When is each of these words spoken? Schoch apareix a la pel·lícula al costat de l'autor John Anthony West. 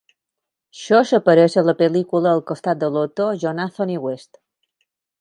Schoch 0.79 1.11
apareix 1.17 1.59
a 1.63 1.65
la 1.69 1.77
pel·lícula 1.83 2.33
al 2.39 2.43
costat 2.53 2.83
de 2.85 2.93
l'autor 2.97 3.39
John 3.45 3.65
Anthony 3.71 3.97
West. 4.09 4.45